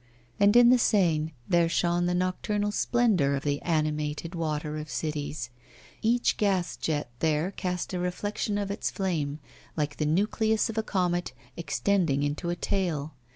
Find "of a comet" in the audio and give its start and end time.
10.71-11.33